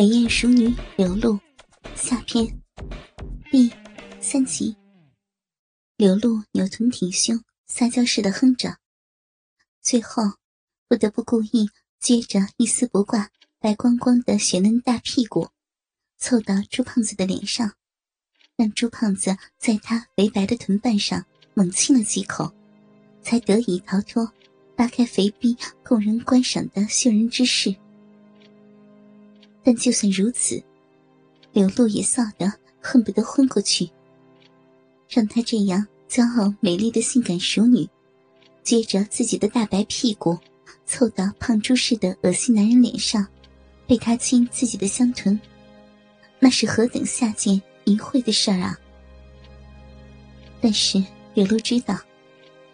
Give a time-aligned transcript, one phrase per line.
[0.00, 1.38] 美艳淑女刘露
[1.94, 2.46] 下篇
[3.50, 3.70] 第
[4.18, 4.74] 三集。
[5.98, 8.78] 刘露扭臀挺胸，撒娇似的哼着，
[9.82, 10.22] 最后
[10.88, 11.68] 不得不故意
[12.00, 13.28] 撅着一丝不挂、
[13.58, 15.50] 白光光的雪嫩大屁股，
[16.16, 17.74] 凑到朱胖子的脸上，
[18.56, 21.22] 让朱胖子在他肥白的臀瓣上
[21.52, 22.50] 猛亲了几口，
[23.20, 24.32] 才得以逃脱
[24.74, 25.54] 扒开肥逼
[25.84, 27.76] 供人观赏的秀人之势。
[29.70, 30.60] 但就算如此，
[31.52, 33.88] 刘露也臊得恨不得昏过去。
[35.08, 37.88] 让她这样骄傲美丽的性感熟女，
[38.64, 40.36] 撅着自己的大白屁股，
[40.86, 43.24] 凑到胖猪似的恶心男人脸上，
[43.86, 45.40] 被他亲自己的香臀，
[46.40, 48.76] 那是何等下贱淫秽的事儿啊！
[50.60, 51.00] 但是
[51.32, 51.96] 刘露知道，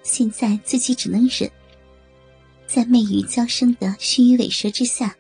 [0.03, 1.51] 现在自己只能忍，
[2.67, 5.15] 在媚语娇声的虚与委蛇之下。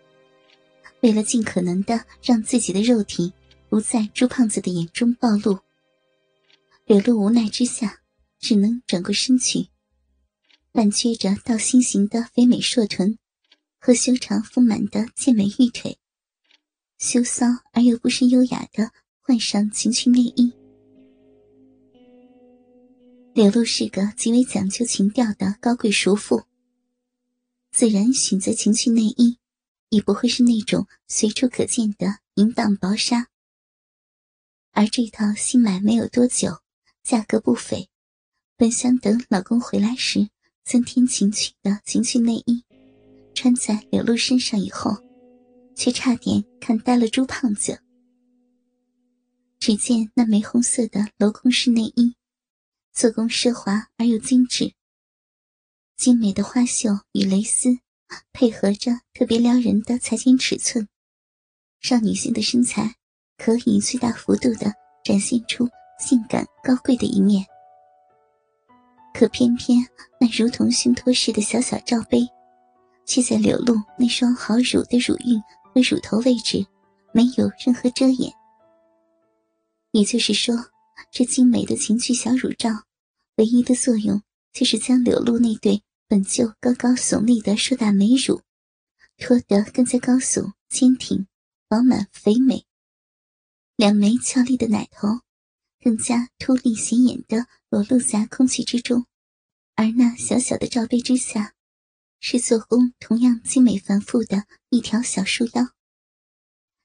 [1.06, 3.32] 为了尽可能的让自己的肉体
[3.68, 5.60] 不在朱胖子的眼中暴露，
[6.84, 8.00] 柳露无奈之下，
[8.40, 9.68] 只能转过身去，
[10.72, 13.16] 半撅着倒心形的肥美硕臀
[13.78, 15.96] 和修长丰满的健美玉腿，
[16.98, 20.52] 羞骚而又不失优雅的换上情趣内衣。
[23.32, 26.42] 柳露是个极为讲究情调的高贵淑妇，
[27.70, 29.38] 自然选择情趣内衣。
[29.88, 33.28] 也不会是那种随处可见的淫荡薄纱，
[34.72, 36.60] 而这套新买没有多久，
[37.02, 37.88] 价格不菲，
[38.56, 40.28] 本想等老公回来时
[40.64, 42.64] 增添情趣的情趣内衣，
[43.34, 44.96] 穿在柳露身上以后，
[45.74, 47.80] 却差点看呆了猪胖子。
[49.58, 52.14] 只见那玫红色的镂空式内衣，
[52.92, 54.74] 做工奢华而又精致，
[55.96, 57.78] 精美的花绣与蕾丝。
[58.32, 60.86] 配合着特别撩人的裁剪尺寸，
[61.80, 62.94] 让女性的身材
[63.36, 64.72] 可以最大幅度的
[65.04, 67.44] 展现出性感高贵的一面。
[69.14, 69.78] 可偏偏
[70.20, 72.28] 那如同胸托似的小小罩杯，
[73.06, 75.40] 却在柳露那双好乳的乳晕
[75.72, 76.64] 和乳头位置
[77.12, 78.30] 没有任何遮掩。
[79.92, 80.54] 也就是说，
[81.10, 82.68] 这精美的情趣小乳罩，
[83.36, 84.20] 唯一的作用
[84.52, 85.82] 就是将柳露那对。
[86.08, 88.42] 本就高高耸立的硕大美乳，
[89.16, 91.26] 托得更加高耸、坚挺、
[91.68, 92.64] 饱满、肥美；
[93.74, 95.08] 两枚俏丽的奶头，
[95.80, 99.04] 更加凸立显眼的裸露在空气之中。
[99.74, 101.54] 而那小小的罩杯之下，
[102.20, 105.74] 是做工同样精美繁复的一条小束腰，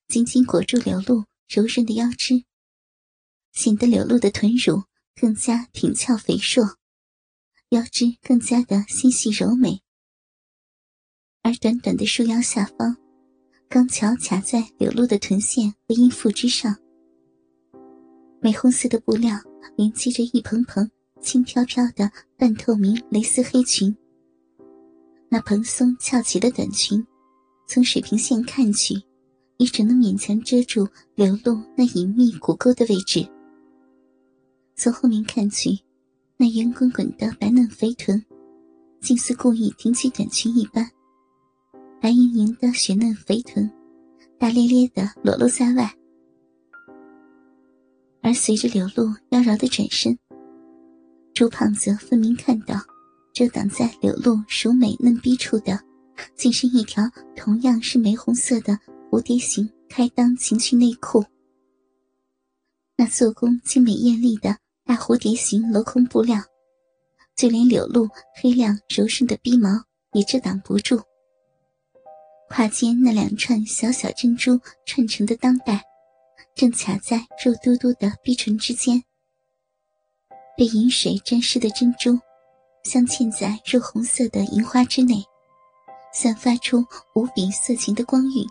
[0.08, 2.44] 紧紧裹住柳露柔韧的腰肢，
[3.54, 6.80] 显得柳露的臀乳更加挺翘肥硕。
[7.72, 9.82] 腰肢更加的纤细柔美，
[11.42, 12.98] 而短短的束腰下方，
[13.70, 16.76] 刚巧卡在柳露的臀线和阴腹之上。
[18.42, 19.38] 玫红色的布料
[19.78, 23.96] 连接着一蓬蓬轻飘飘的半透明蕾丝黑裙。
[25.30, 27.02] 那蓬松翘起的短裙，
[27.70, 28.96] 从水平线看去，
[29.56, 33.26] 也只能勉强遮住柳露那隐秘骨沟的位置。
[34.76, 35.80] 从后面看去。
[36.42, 38.20] 那圆滚滚的白嫩肥臀，
[39.00, 40.90] 竟似故意挺起短裙一般，
[42.02, 43.70] 白莹莹的雪嫩肥臀，
[44.40, 45.96] 大咧咧的裸露在外。
[48.24, 50.18] 而随着柳露妖娆的转身，
[51.32, 52.74] 朱胖子分明看到，
[53.34, 55.80] 遮挡在柳露熟美嫩逼处的，
[56.36, 57.04] 竟是一条
[57.36, 58.76] 同样是玫红色的
[59.12, 61.24] 蝴蝶形开裆情趣内裤。
[62.98, 64.58] 那做工精美艳丽的。
[64.92, 66.38] 大蝴蝶形镂空布料，
[67.38, 69.70] 就连柳露黑亮柔顺的鼻毛
[70.12, 71.02] 也遮挡不住。
[72.50, 75.82] 胯间那两串小小珍珠串成的裆带，
[76.54, 79.02] 正卡在肉嘟嘟的逼唇之间。
[80.58, 82.20] 被银水沾湿的珍珠，
[82.84, 85.24] 镶嵌在肉红色的银花之内，
[86.14, 86.86] 散发出
[87.16, 88.46] 无比色情的光晕。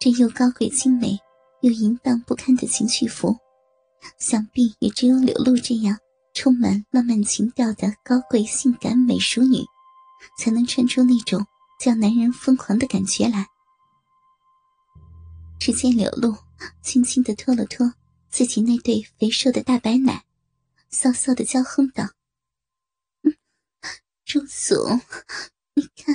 [0.00, 1.20] 这又高贵精美，
[1.60, 3.36] 又淫荡不堪的情趣服。
[4.18, 5.98] 想必也只有柳露这样
[6.34, 9.64] 充满浪漫情调的高贵性感美淑女，
[10.38, 11.46] 才能穿出那种
[11.80, 13.46] 叫男人疯狂的感觉来。
[15.58, 16.36] 只见柳露
[16.82, 17.94] 轻轻的拖了拖
[18.28, 20.24] 自己那对肥硕的大白奶，
[20.90, 22.10] 骚骚的娇哼道
[24.24, 25.00] ：“朱总，
[25.74, 26.14] 你看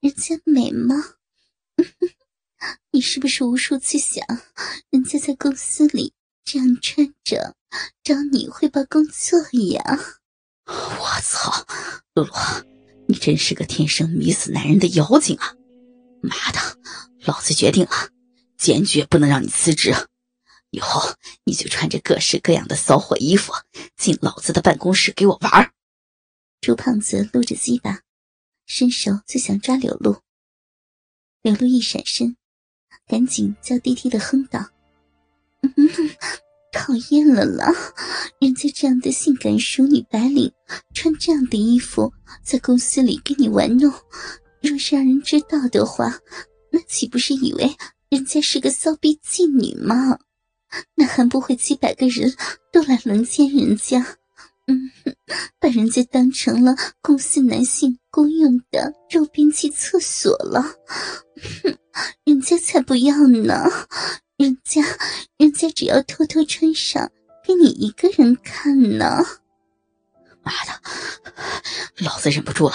[0.00, 0.96] 人家美吗？
[2.92, 4.24] 你是不是无数次想，
[4.90, 6.12] 人家在公司里？”
[6.44, 7.56] 这样穿着，
[8.02, 9.84] 找你汇报工作一样？
[10.66, 11.66] 我操，
[12.14, 12.32] 露露，
[13.08, 15.54] 你真是个天生迷死男人的妖精啊！
[16.22, 16.58] 妈的，
[17.24, 18.10] 老子决定了，
[18.58, 19.94] 坚决不能让你辞职。
[20.70, 21.14] 以后
[21.44, 23.52] 你就穿着各式各样的骚货衣服
[23.96, 25.72] 进老子的办公室给我玩。
[26.60, 28.00] 朱胖子撸着鸡巴，
[28.66, 30.20] 伸手就想抓柳露。
[31.42, 32.36] 柳露一闪身，
[33.06, 34.70] 赶紧娇滴滴的哼道
[36.72, 37.72] ：“讨厌了啦！
[38.40, 40.52] 人家这样的性感淑女白领，
[40.92, 42.12] 穿这样的衣服
[42.42, 43.92] 在公司里跟你玩弄，
[44.60, 46.18] 若是让人知道的话，
[46.72, 47.76] 那岂不是以为
[48.10, 50.18] 人家是个骚逼妓女吗？”
[50.96, 52.34] 那还不会几百个人
[52.72, 54.04] 都来轮奸人家？
[54.66, 54.90] 嗯，
[55.60, 60.60] 把人家当成了公司男性公用的肉便器厕所了？
[61.62, 61.76] 哼，
[62.24, 63.70] 人家才不要呢！
[64.36, 64.82] 人家，
[65.36, 67.12] 人家只要偷偷穿上
[67.44, 69.22] 给你一个人看呢！
[70.42, 70.82] 妈的，
[71.98, 72.74] 老子忍不住了！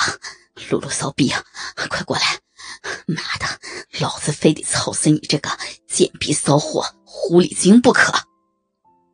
[0.69, 1.43] 露露骚逼啊，
[1.89, 2.39] 快过来！
[3.07, 3.59] 妈的，
[3.99, 5.49] 老子非得操死你这个
[5.85, 8.13] 贱逼骚货狐狸精不可！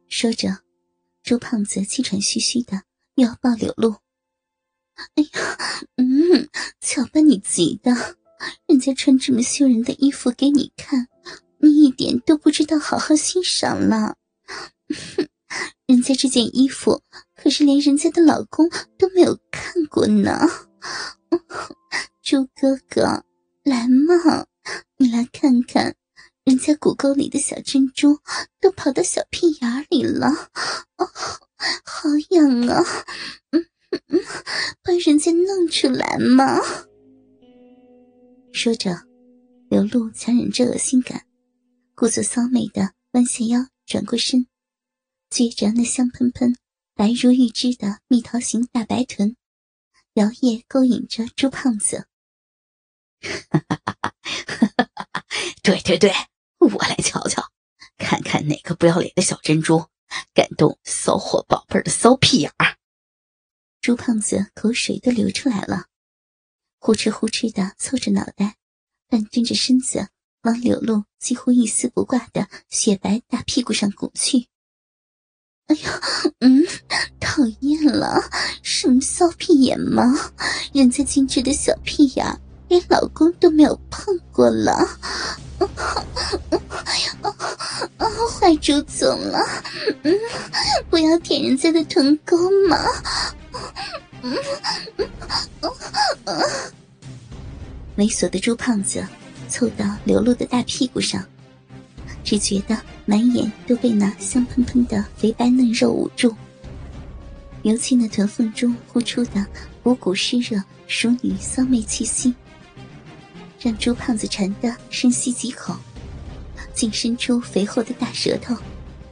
[0.08, 0.60] 说着，
[1.24, 2.84] 周胖子气喘吁吁的
[3.16, 3.96] 又要抱柳露。
[5.16, 5.58] 哎呀，
[5.98, 6.48] 嗯，
[6.80, 7.92] 瞧把你急的，
[8.68, 11.08] 人家穿这么羞人的衣服给你看，
[11.66, 14.16] 你一点都不知道好好欣赏了。
[14.88, 15.28] 哼，
[15.88, 17.02] 人家这件衣服
[17.36, 20.48] 可是连人家的老公都没有看过呢。
[22.24, 23.26] 猪哥哥。
[23.64, 24.46] 来嘛，
[24.98, 25.96] 你来看看，
[26.44, 28.20] 人家骨沟里的小珍珠
[28.62, 30.28] 都跑到小屁眼里了，
[30.98, 31.10] 哦，
[31.84, 32.84] 好痒啊！
[33.50, 33.66] 嗯
[34.10, 34.22] 嗯，
[34.84, 36.60] 把人家弄出来嘛。
[38.54, 38.96] 说着，
[39.68, 41.26] 刘露强忍着恶心感，
[41.98, 44.48] 故作骚媚的弯下腰，转过身，
[45.30, 46.58] 撅着那香喷喷、
[46.94, 49.38] 白如玉脂的蜜桃形大白臀，
[50.16, 52.10] 摇曳勾引着朱胖子。
[53.22, 54.10] 哈哈哈哈
[54.94, 55.26] 哈哈！
[55.64, 56.12] 对对对，
[56.60, 57.50] 我来瞧瞧，
[57.98, 59.88] 看看哪个不要脸的小珍珠
[60.34, 62.76] 敢动骚货宝贝的骚屁眼儿。
[63.80, 65.86] 朱胖子口水都流出来了，
[66.78, 68.58] 呼哧呼哧的凑着脑袋，
[69.08, 70.10] 半蹲着身子
[70.46, 74.48] 往柳露几乎一丝不挂的雪白大屁股上拱去。
[75.68, 76.02] 哎呀，
[76.40, 76.64] 嗯，
[77.20, 78.22] 讨厌了，
[78.62, 80.04] 什么骚屁眼吗？
[80.74, 82.42] 人家精致的小屁眼。
[82.68, 84.74] 连老公都没有碰过了，
[85.60, 87.36] 哎呀，
[87.98, 89.40] 啊，坏朱总了，
[90.02, 90.12] 嗯，
[90.90, 92.36] 不要舔人家的臀沟
[92.68, 92.76] 嘛，
[94.24, 94.36] 嗯
[94.98, 95.08] 嗯
[95.62, 95.72] 嗯
[96.26, 96.44] 嗯
[97.98, 99.08] 猥琐的猪胖子
[99.56, 101.26] 凑到柳露的大屁股上，
[102.26, 106.36] 只觉得满眼都被那香喷喷的肥白嫩肉捂住，
[107.62, 109.46] 尤其那臀缝中呼出的
[109.84, 112.36] 五股湿热熟女骚媚气息。
[113.62, 115.74] 让猪胖子馋得深吸几口，
[116.74, 118.58] 竟伸出肥厚的大舌头，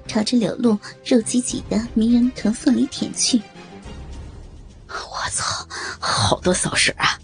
[0.10, 3.42] 朝着柳露肉挤挤的迷人臀缝里舔去。
[4.90, 5.66] 我操，
[6.02, 7.18] 好多骚水啊！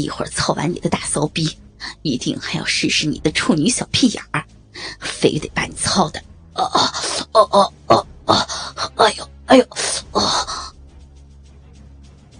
[0.00, 1.56] 一会儿操完你的大骚逼，
[2.02, 4.44] 一定还要试试你的处女小屁眼儿，
[4.98, 6.22] 非得把你操的！
[6.54, 6.64] 哦
[7.32, 8.34] 哦哦哦哦！
[8.96, 9.66] 哎呦哎呦！
[10.12, 10.22] 哦！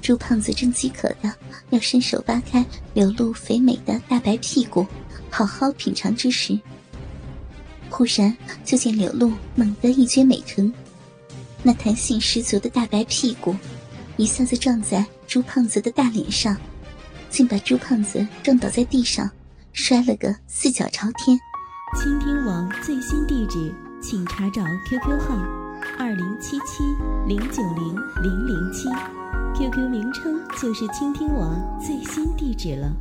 [0.00, 1.32] 朱胖子正饥渴的。
[1.70, 4.84] 要伸手扒开柳露肥美的大白屁股，
[5.30, 6.58] 好好品尝之时，
[7.88, 10.74] 忽然就见柳露猛地一撅美臀，
[11.62, 13.54] 那弹性十足的大白屁股
[14.16, 16.56] 一下子撞在朱胖子的大脸上，
[17.30, 19.30] 竟把朱胖子撞倒在地上，
[19.72, 21.38] 摔了个四脚朝天。
[21.96, 25.36] 倾听网最新地址，请查找 QQ 号
[25.98, 26.84] 二零七七
[27.26, 28.88] 零九零零零七。
[29.54, 32.92] QQ 名称就是倾听网最新地址了。